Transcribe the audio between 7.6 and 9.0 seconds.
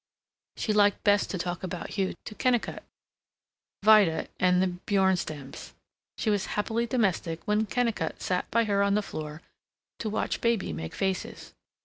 Kennicott sat by her on